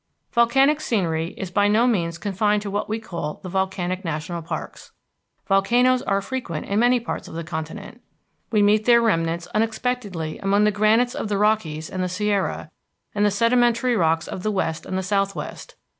Volcanic 0.31 0.81
scenery 0.81 1.35
is 1.37 1.51
by 1.51 1.67
no 1.67 1.85
means 1.85 2.17
confined 2.17 2.63
to 2.63 2.71
what 2.71 2.89
we 2.89 2.97
call 2.97 3.35
the 3.43 3.49
volcanic 3.49 4.03
national 4.03 4.41
parks. 4.41 4.93
Volcanoes 5.45 6.01
were 6.07 6.21
frequent 6.23 6.65
in 6.65 6.79
many 6.79 6.99
parts 6.99 7.27
of 7.27 7.35
the 7.35 7.43
continent. 7.43 8.01
We 8.51 8.63
meet 8.63 8.85
their 8.85 8.99
remnants 8.99 9.45
unexpectedly 9.53 10.39
among 10.39 10.63
the 10.63 10.71
granites 10.71 11.13
of 11.13 11.27
the 11.27 11.37
Rockies 11.37 11.87
and 11.87 12.01
the 12.01 12.09
Sierra, 12.09 12.71
and 13.13 13.23
the 13.23 13.29
sedimentary 13.29 13.95
rocks 13.95 14.27
of 14.27 14.41
the 14.41 14.49
west 14.49 14.87
and 14.87 14.97
the 14.97 15.03
southwest. 15.03 15.75